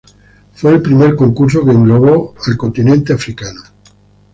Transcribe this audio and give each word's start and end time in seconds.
Fue 0.53 0.71
el 0.71 0.81
primer 0.81 1.15
concurso 1.15 1.63
que 1.63 1.69
englobó 1.69 2.33
al 2.47 2.57
continente 2.57 3.09
de 3.09 3.13
África. 3.19 3.45